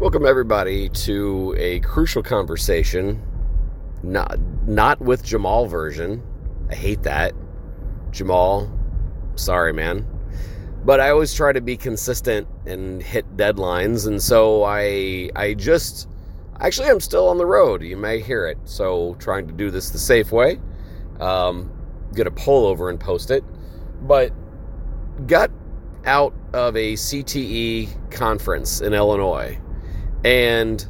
Welcome 0.00 0.24
everybody 0.24 0.88
to 0.88 1.54
a 1.58 1.80
crucial 1.80 2.22
conversation. 2.22 3.22
Not 4.02 4.38
not 4.66 4.98
with 4.98 5.22
Jamal 5.22 5.66
version. 5.66 6.22
I 6.70 6.74
hate 6.74 7.02
that. 7.02 7.34
Jamal, 8.10 8.72
sorry 9.34 9.74
man. 9.74 10.06
But 10.86 11.00
I 11.00 11.10
always 11.10 11.34
try 11.34 11.52
to 11.52 11.60
be 11.60 11.76
consistent 11.76 12.48
and 12.64 13.02
hit 13.02 13.36
deadlines 13.36 14.06
and 14.06 14.22
so 14.22 14.64
I 14.64 15.28
I 15.36 15.52
just 15.52 16.08
actually 16.60 16.88
I'm 16.88 17.00
still 17.00 17.28
on 17.28 17.36
the 17.36 17.44
road. 17.44 17.82
You 17.82 17.98
may 17.98 18.20
hear 18.20 18.46
it. 18.46 18.56
So 18.64 19.16
trying 19.18 19.48
to 19.48 19.52
do 19.52 19.70
this 19.70 19.90
the 19.90 19.98
safe 19.98 20.32
way. 20.32 20.58
Um 21.20 21.70
get 22.14 22.26
a 22.26 22.30
pull 22.30 22.64
over 22.64 22.88
and 22.88 22.98
post 22.98 23.30
it. 23.30 23.44
But 24.00 24.32
got 25.26 25.50
out 26.06 26.32
of 26.54 26.74
a 26.74 26.94
CTE 26.94 28.10
conference 28.10 28.80
in 28.80 28.94
Illinois 28.94 29.60
and 30.24 30.86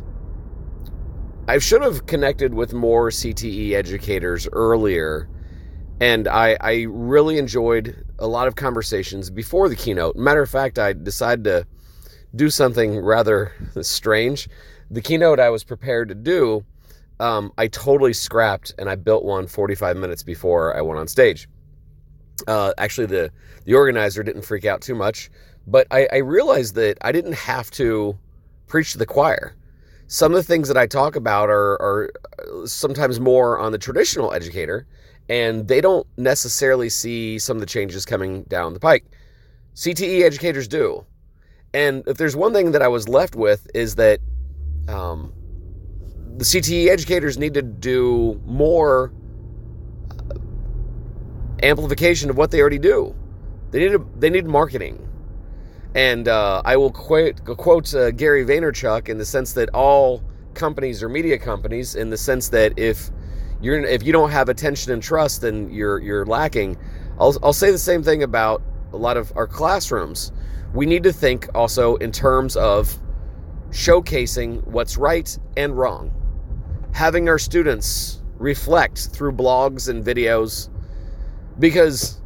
I 1.48 1.58
should 1.58 1.82
have 1.82 2.06
connected 2.06 2.54
with 2.54 2.72
more 2.72 3.10
CTE 3.10 3.72
educators 3.72 4.48
earlier. 4.52 5.28
And 6.00 6.28
I, 6.28 6.56
I 6.60 6.86
really 6.88 7.38
enjoyed 7.38 8.04
a 8.18 8.26
lot 8.26 8.48
of 8.48 8.54
conversations 8.56 9.30
before 9.30 9.68
the 9.68 9.76
keynote. 9.76 10.16
Matter 10.16 10.42
of 10.42 10.48
fact, 10.48 10.78
I 10.78 10.92
decided 10.92 11.44
to 11.44 11.66
do 12.34 12.50
something 12.50 12.98
rather 12.98 13.52
strange. 13.82 14.48
The 14.90 15.00
keynote 15.00 15.38
I 15.38 15.50
was 15.50 15.62
prepared 15.62 16.08
to 16.08 16.14
do, 16.14 16.64
um, 17.18 17.52
I 17.58 17.68
totally 17.68 18.12
scrapped 18.12 18.72
and 18.78 18.88
I 18.88 18.94
built 18.94 19.24
one 19.24 19.46
45 19.46 19.96
minutes 19.96 20.22
before 20.22 20.76
I 20.76 20.80
went 20.80 20.98
on 20.98 21.06
stage. 21.06 21.48
Uh, 22.48 22.72
actually, 22.78 23.06
the, 23.06 23.30
the 23.64 23.74
organizer 23.74 24.22
didn't 24.22 24.42
freak 24.42 24.64
out 24.64 24.80
too 24.80 24.94
much, 24.94 25.30
but 25.66 25.86
I, 25.90 26.08
I 26.10 26.16
realized 26.18 26.74
that 26.76 26.96
I 27.02 27.12
didn't 27.12 27.34
have 27.34 27.70
to 27.72 28.18
preach 28.70 28.92
to 28.92 28.98
the 28.98 29.06
choir. 29.06 29.54
Some 30.06 30.32
of 30.32 30.36
the 30.36 30.42
things 30.42 30.68
that 30.68 30.76
I 30.76 30.86
talk 30.86 31.14
about 31.14 31.50
are, 31.50 31.74
are 31.80 32.10
sometimes 32.64 33.20
more 33.20 33.58
on 33.58 33.72
the 33.72 33.78
traditional 33.78 34.32
educator, 34.32 34.86
and 35.28 35.68
they 35.68 35.80
don't 35.80 36.06
necessarily 36.16 36.88
see 36.88 37.38
some 37.38 37.56
of 37.56 37.60
the 37.60 37.66
changes 37.66 38.06
coming 38.06 38.44
down 38.44 38.72
the 38.72 38.80
pike. 38.80 39.04
CTE 39.74 40.22
educators 40.22 40.66
do. 40.66 41.04
And 41.72 42.02
if 42.06 42.16
there's 42.16 42.34
one 42.34 42.52
thing 42.52 42.72
that 42.72 42.82
I 42.82 42.88
was 42.88 43.08
left 43.08 43.36
with 43.36 43.68
is 43.74 43.94
that 43.96 44.20
um, 44.88 45.32
the 46.36 46.44
CTE 46.44 46.88
educators 46.88 47.38
need 47.38 47.54
to 47.54 47.62
do 47.62 48.40
more 48.44 49.12
uh, 50.10 50.34
amplification 51.62 52.30
of 52.30 52.36
what 52.36 52.50
they 52.50 52.60
already 52.60 52.78
do. 52.78 53.14
They 53.70 53.80
need 53.80 53.94
a, 53.94 54.04
they 54.16 54.30
need 54.30 54.46
marketing. 54.46 55.06
And 55.94 56.28
uh, 56.28 56.62
I 56.64 56.76
will 56.76 56.92
quote, 56.92 57.44
quote 57.44 57.94
uh, 57.94 58.12
Gary 58.12 58.44
Vaynerchuk 58.44 59.08
in 59.08 59.18
the 59.18 59.24
sense 59.24 59.52
that 59.54 59.68
all 59.70 60.22
companies 60.54 61.02
are 61.02 61.08
media 61.08 61.38
companies, 61.38 61.96
in 61.96 62.10
the 62.10 62.16
sense 62.16 62.48
that 62.50 62.78
if 62.78 63.10
you're 63.60 63.80
if 63.84 64.02
you 64.02 64.12
don't 64.12 64.30
have 64.30 64.48
attention 64.48 64.92
and 64.92 65.02
trust, 65.02 65.42
then 65.42 65.70
you're 65.70 65.98
you're 65.98 66.24
lacking. 66.26 66.76
I'll 67.18 67.36
I'll 67.42 67.52
say 67.52 67.70
the 67.70 67.78
same 67.78 68.02
thing 68.02 68.22
about 68.22 68.62
a 68.92 68.96
lot 68.96 69.16
of 69.16 69.32
our 69.36 69.46
classrooms. 69.46 70.32
We 70.72 70.86
need 70.86 71.02
to 71.02 71.12
think 71.12 71.48
also 71.54 71.96
in 71.96 72.12
terms 72.12 72.56
of 72.56 72.96
showcasing 73.70 74.64
what's 74.66 74.96
right 74.96 75.36
and 75.56 75.76
wrong, 75.76 76.12
having 76.92 77.28
our 77.28 77.38
students 77.38 78.22
reflect 78.38 79.08
through 79.12 79.32
blogs 79.32 79.88
and 79.88 80.04
videos, 80.04 80.70
because 81.58 82.19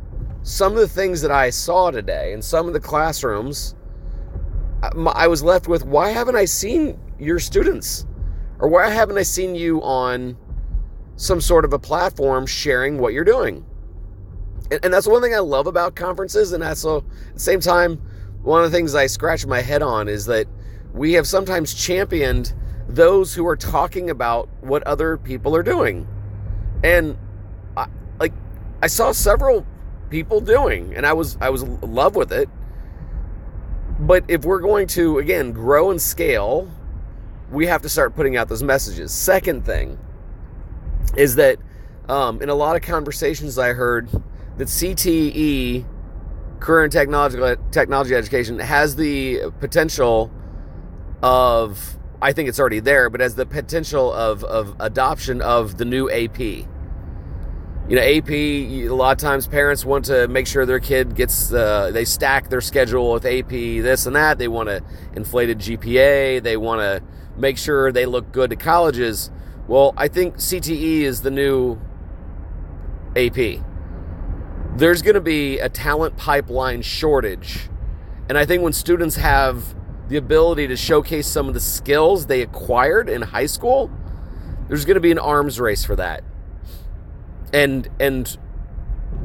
some 0.45 0.75
of 0.75 0.78
the 0.78 0.89
things 0.89 1.23
that 1.23 1.31
I 1.31 1.48
saw 1.48 1.91
today 1.91 2.34
in 2.34 2.42
some 2.42 2.67
of 2.67 2.75
the 2.75 2.81
classrooms, 2.81 3.75
uh, 4.83 4.91
I 5.14 5.27
was 5.27 5.42
left 5.42 5.69
with 5.69 5.87
why 5.87 6.11
haven't 6.11 6.37
I 6.37 6.45
seen 6.45 7.00
your 7.19 7.41
students? 7.41 8.06
Or 8.59 8.69
why 8.69 8.91
haven't 8.91 9.17
I 9.17 9.22
seen 9.22 9.55
you 9.55 9.83
on 9.83 10.37
some 11.17 11.41
sort 11.41 11.65
of 11.65 11.72
a 11.72 11.78
platform 11.78 12.47
sharing 12.47 12.98
what 12.98 13.15
you're 13.15 13.25
doing? 13.25 13.65
And, 14.71 14.84
and 14.84 14.94
that's 14.94 15.06
one 15.06 15.22
thing 15.22 15.34
I 15.34 15.38
love 15.38 15.66
about 15.66 15.97
conferences. 15.97 16.53
And 16.53 16.62
that's 16.62 16.84
at 16.84 17.03
the 17.32 17.41
same 17.41 17.61
time, 17.61 17.97
one 18.43 18.62
of 18.62 18.71
the 18.71 18.76
things 18.76 18.94
I 18.94 19.06
scratch 19.06 19.47
my 19.47 19.62
head 19.62 19.82
on 19.82 20.09
is 20.09 20.26
that 20.26 20.47
we 20.93 21.15
have 21.15 21.26
sometimes 21.26 21.72
championed 21.72 22.53
those 22.87 23.32
who 23.32 23.47
are 23.47 23.56
talking 23.56 24.11
about 24.11 24.50
what 24.61 24.82
other 24.82 25.16
people 25.16 25.56
are 25.56 25.62
doing. 25.62 26.06
And 26.82 27.16
I, 27.78 27.87
like, 28.21 28.34
I 28.82 28.88
saw 28.88 29.12
several 29.12 29.66
people 30.14 30.41
doing 30.41 30.94
and 30.94 31.04
I 31.04 31.12
was 31.12 31.36
I 31.41 31.50
was 31.50 31.62
in 31.64 31.80
love 31.80 32.14
with 32.14 32.32
it. 32.32 32.48
But 33.98 34.25
if 34.28 34.44
we're 34.44 34.60
going 34.60 34.86
to 34.98 35.19
again 35.19 35.50
grow 35.50 35.91
and 35.91 36.00
scale, 36.00 36.70
we 37.50 37.66
have 37.66 37.82
to 37.82 37.88
start 37.88 38.14
putting 38.14 38.36
out 38.36 38.48
those 38.48 38.62
messages. 38.62 39.12
Second 39.12 39.66
thing 39.66 39.98
is 41.16 41.34
that 41.34 41.58
um, 42.08 42.41
in 42.41 42.48
a 42.48 42.54
lot 42.54 42.76
of 42.76 42.82
conversations 42.82 43.58
I 43.58 43.72
heard 43.72 44.08
that 44.56 44.69
CTE, 44.69 45.84
career 46.60 46.84
and 46.84 46.92
technology 46.92 47.60
technology 47.72 48.14
education, 48.14 48.60
has 48.60 48.94
the 48.94 49.50
potential 49.58 50.31
of 51.25 51.98
I 52.22 52.32
think 52.32 52.48
it's 52.48 52.60
already 52.60 52.78
there, 52.78 53.10
but 53.10 53.20
has 53.20 53.34
the 53.34 53.46
potential 53.46 54.12
of 54.12 54.44
of 54.44 54.76
adoption 54.78 55.42
of 55.42 55.76
the 55.76 55.84
new 55.84 56.08
AP 56.08 56.69
you 57.89 57.97
know, 57.97 58.03
AP, 58.03 58.31
a 58.31 58.89
lot 58.89 59.12
of 59.12 59.19
times 59.19 59.47
parents 59.47 59.84
want 59.84 60.06
to 60.06 60.27
make 60.28 60.47
sure 60.47 60.65
their 60.65 60.81
kid 60.81 61.15
gets, 61.15 61.53
uh, 61.53 61.91
they 61.93 62.06
stack 62.06 62.49
their 62.49 62.62
schedule 62.62 63.12
with 63.12 63.27
AP, 63.27 63.50
this 63.50 64.06
and 64.06 64.17
that. 64.17 64.39
They 64.39 64.49
want 64.49 64.71
an 64.71 64.83
inflated 65.15 65.59
GPA. 65.59 66.43
They 66.43 66.56
want 66.56 66.81
to 66.81 67.03
make 67.39 67.59
sure 67.59 67.93
they 67.93 68.06
look 68.06 68.33
good 68.33 68.50
to 68.50 68.56
colleges. 68.56 69.31
Well, 69.69 69.93
I 69.99 70.09
think 70.09 70.37
CTE 70.37 71.00
is 71.00 71.21
the 71.21 71.31
new 71.31 71.78
AP. 73.17 73.62
There's 74.77 75.03
going 75.03 75.15
to 75.15 75.21
be 75.21 75.59
a 75.59 75.69
talent 75.69 76.17
pipeline 76.17 76.81
shortage. 76.81 77.69
And 78.31 78.39
I 78.39 78.47
think 78.47 78.62
when 78.62 78.73
students 78.73 79.17
have 79.17 79.75
the 80.09 80.17
ability 80.17 80.69
to 80.69 80.77
showcase 80.77 81.27
some 81.27 81.49
of 81.49 81.55
the 81.55 81.61
skills 81.61 82.27
they 82.27 82.41
acquired 82.41 83.11
in 83.11 83.21
high 83.21 83.47
school, 83.47 83.91
there's 84.69 84.87
going 84.87 84.94
to 84.94 85.00
be 85.00 85.12
an 85.12 85.19
arms 85.19 85.61
race 85.61 85.84
for 85.84 85.97
that 85.97 86.25
and 87.54 87.88
and 87.98 88.37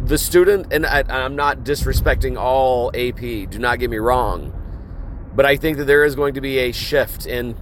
the 0.05 0.17
student 0.17 0.71
and 0.71 0.85
I, 0.85 1.03
i'm 1.09 1.35
not 1.35 1.65
disrespecting 1.65 2.39
all 2.39 2.89
ap 2.95 3.19
do 3.19 3.59
not 3.59 3.79
get 3.79 3.89
me 3.89 3.97
wrong 3.97 4.53
but 5.35 5.45
i 5.45 5.57
think 5.57 5.77
that 5.77 5.85
there 5.85 6.05
is 6.05 6.15
going 6.15 6.35
to 6.35 6.41
be 6.41 6.59
a 6.59 6.71
shift 6.71 7.25
in 7.25 7.57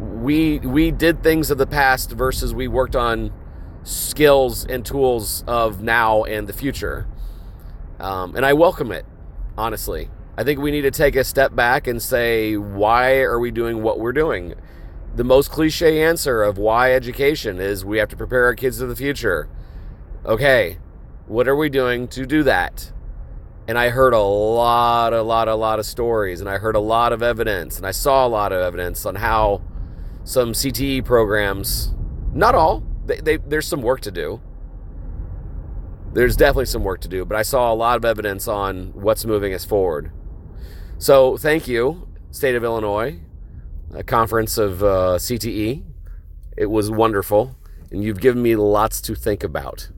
we 0.00 0.58
we 0.60 0.90
did 0.90 1.22
things 1.22 1.50
of 1.50 1.58
the 1.58 1.66
past 1.66 2.10
versus 2.12 2.52
we 2.52 2.66
worked 2.66 2.96
on 2.96 3.32
skills 3.84 4.64
and 4.66 4.84
tools 4.84 5.44
of 5.46 5.82
now 5.82 6.24
and 6.24 6.48
the 6.48 6.52
future. 6.52 7.06
Um, 8.00 8.34
and 8.34 8.44
i 8.44 8.52
welcome 8.52 8.90
it 8.90 9.06
honestly. 9.56 10.10
I 10.36 10.42
think 10.42 10.58
we 10.58 10.72
need 10.72 10.82
to 10.82 10.90
take 10.90 11.14
a 11.14 11.22
step 11.22 11.54
back 11.54 11.86
and 11.86 12.02
say 12.02 12.56
why 12.56 13.18
are 13.18 13.38
we 13.38 13.52
doing 13.52 13.82
what 13.82 14.00
we're 14.00 14.12
doing? 14.12 14.54
The 15.14 15.22
most 15.22 15.52
cliche 15.52 16.02
answer 16.02 16.42
of 16.42 16.58
why 16.58 16.92
education 16.92 17.60
is 17.60 17.84
we 17.84 17.98
have 17.98 18.08
to 18.08 18.16
prepare 18.16 18.46
our 18.46 18.54
kids 18.54 18.80
for 18.80 18.86
the 18.86 18.96
future 18.96 19.48
okay, 20.26 20.78
what 21.26 21.48
are 21.48 21.56
we 21.56 21.68
doing 21.68 22.08
to 22.08 22.26
do 22.26 22.42
that? 22.44 22.92
And 23.66 23.78
I 23.78 23.88
heard 23.88 24.12
a 24.12 24.20
lot, 24.20 25.12
a 25.12 25.22
lot, 25.22 25.48
a 25.48 25.54
lot 25.54 25.78
of 25.78 25.86
stories, 25.86 26.40
and 26.40 26.48
I 26.48 26.58
heard 26.58 26.76
a 26.76 26.80
lot 26.80 27.12
of 27.12 27.22
evidence, 27.22 27.78
and 27.78 27.86
I 27.86 27.92
saw 27.92 28.26
a 28.26 28.28
lot 28.28 28.52
of 28.52 28.60
evidence 28.60 29.06
on 29.06 29.14
how 29.14 29.62
some 30.24 30.52
CTE 30.52 31.04
programs, 31.04 31.94
not 32.32 32.54
all, 32.54 32.82
they, 33.06 33.20
they, 33.20 33.36
there's 33.36 33.66
some 33.66 33.82
work 33.82 34.00
to 34.02 34.10
do. 34.10 34.40
There's 36.12 36.36
definitely 36.36 36.66
some 36.66 36.84
work 36.84 37.00
to 37.02 37.08
do, 37.08 37.24
but 37.24 37.36
I 37.36 37.42
saw 37.42 37.72
a 37.72 37.74
lot 37.74 37.96
of 37.96 38.04
evidence 38.04 38.46
on 38.46 38.92
what's 38.94 39.24
moving 39.24 39.52
us 39.52 39.64
forward. 39.64 40.12
So, 40.98 41.36
thank 41.36 41.66
you, 41.66 42.06
State 42.30 42.54
of 42.54 42.64
Illinois, 42.64 43.18
a 43.92 44.04
conference 44.04 44.56
of 44.58 44.82
uh, 44.82 45.18
CTE. 45.18 45.82
It 46.56 46.66
was 46.66 46.90
wonderful, 46.90 47.56
and 47.90 48.04
you've 48.04 48.20
given 48.20 48.42
me 48.42 48.56
lots 48.56 49.00
to 49.02 49.14
think 49.14 49.42
about. 49.42 49.88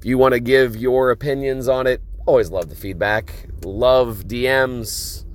If 0.00 0.06
you 0.06 0.16
want 0.16 0.32
to 0.32 0.40
give 0.40 0.78
your 0.78 1.10
opinions 1.10 1.68
on 1.68 1.86
it, 1.86 2.00
always 2.24 2.50
love 2.50 2.70
the 2.70 2.74
feedback. 2.74 3.34
Love 3.62 4.24
DMs, 4.26 5.26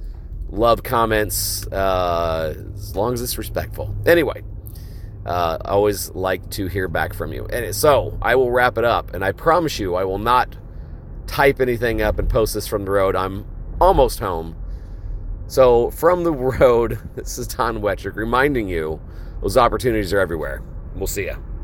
love 0.49 0.81
comments, 0.81 1.67
uh, 1.67 2.55
as 2.73 2.95
long 2.95 3.13
as 3.13 3.21
it's 3.21 3.37
respectful. 3.37 3.95
Anyway, 4.07 4.41
uh, 5.23 5.59
I 5.63 5.69
always 5.69 6.09
like 6.15 6.49
to 6.49 6.65
hear 6.65 6.87
back 6.87 7.13
from 7.13 7.31
you. 7.31 7.45
And 7.45 7.75
so 7.75 8.17
I 8.23 8.33
will 8.33 8.49
wrap 8.49 8.79
it 8.79 8.85
up, 8.85 9.13
and 9.13 9.23
I 9.23 9.33
promise 9.33 9.77
you 9.77 9.93
I 9.93 10.03
will 10.03 10.17
not 10.17 10.57
type 11.27 11.61
anything 11.61 12.01
up 12.01 12.17
and 12.17 12.27
post 12.27 12.55
this 12.55 12.65
from 12.65 12.85
the 12.85 12.91
road. 12.91 13.15
I'm 13.15 13.45
almost 13.79 14.17
home. 14.17 14.55
So 15.45 15.91
from 15.91 16.23
the 16.23 16.33
road, 16.59 16.97
this 17.13 17.37
is 17.37 17.45
Don 17.45 17.81
Wettrick 17.81 18.15
reminding 18.15 18.67
you 18.67 18.99
those 19.43 19.57
opportunities 19.57 20.11
are 20.11 20.19
everywhere. 20.19 20.63
We'll 20.95 21.05
see 21.05 21.25
you. 21.25 21.54